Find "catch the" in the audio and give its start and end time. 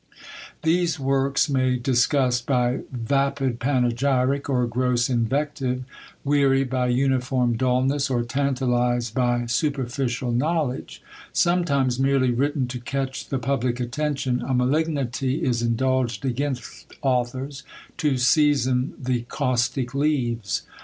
12.79-13.37